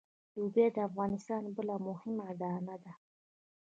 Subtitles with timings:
[0.35, 2.93] لوبیا د افغانستان بله مهمه دانه ده.